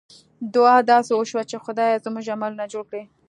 دعا 0.53 0.77
داسې 0.91 1.11
وشوه 1.15 1.43
چې 1.49 1.57
خدایه! 1.63 2.01
زموږ 2.05 2.25
عملونه 2.35 2.65
جوړ 2.73 2.83
کړې. 2.89 3.03